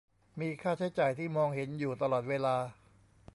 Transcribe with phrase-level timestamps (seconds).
[0.39, 2.55] มีค่าใช้จ่ายที่มองเห็นอยู่ตลอดเวลา